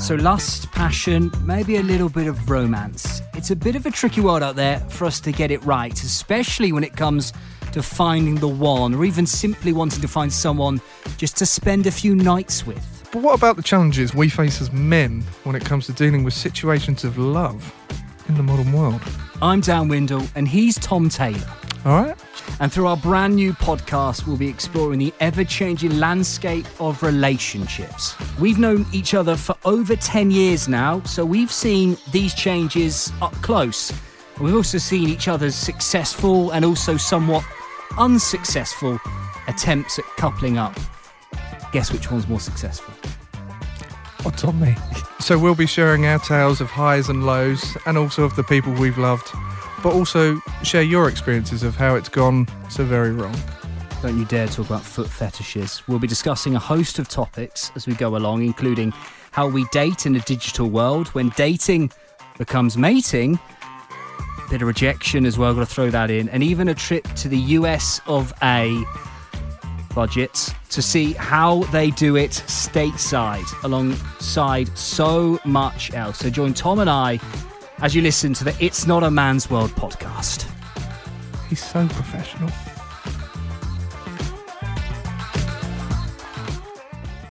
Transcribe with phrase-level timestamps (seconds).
[0.00, 3.20] So, lust, passion, maybe a little bit of romance.
[3.34, 5.92] It's a bit of a tricky world out there for us to get it right,
[5.92, 7.34] especially when it comes
[7.72, 10.80] to finding the one or even simply wanting to find someone
[11.18, 13.08] just to spend a few nights with.
[13.12, 16.32] But what about the challenges we face as men when it comes to dealing with
[16.32, 17.72] situations of love
[18.26, 19.02] in the modern world?
[19.42, 21.46] I'm Dan Windle, and he's Tom Taylor.
[21.84, 22.16] All right.
[22.58, 28.14] And through our brand new podcast, we'll be exploring the ever changing landscape of relationships.
[28.38, 33.32] We've known each other for over 10 years now, so we've seen these changes up
[33.42, 33.92] close.
[34.40, 37.44] We've also seen each other's successful and also somewhat
[37.98, 38.98] unsuccessful
[39.46, 40.78] attempts at coupling up.
[41.72, 42.94] Guess which one's more successful?
[44.24, 44.74] Oh, On me?
[45.20, 48.72] So we'll be sharing our tales of highs and lows and also of the people
[48.72, 49.28] we've loved,
[49.82, 53.36] but also share your experiences of how it's gone so very wrong.
[54.02, 55.82] Don't you dare talk about foot fetishes.
[55.86, 58.92] We'll be discussing a host of topics as we go along, including
[59.30, 61.92] how we date in a digital world, when dating
[62.38, 63.38] becomes mating,
[64.46, 67.04] a bit of rejection as well, got to throw that in, and even a trip
[67.14, 68.82] to the US of A
[69.94, 76.18] budgets to see how they do it stateside alongside so much else.
[76.18, 77.18] So join Tom and I
[77.82, 80.48] as you listen to the It's Not a Man's World podcast.
[81.48, 82.50] He's so professional.